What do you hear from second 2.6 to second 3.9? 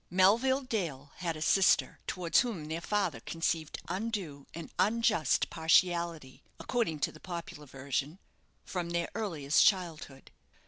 their father conceived